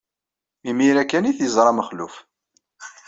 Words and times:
Imir-a 0.69 1.03
kan 1.05 1.27
ay 1.29 1.35
t-yeẓra 1.37 1.71
Mexluf. 1.73 2.15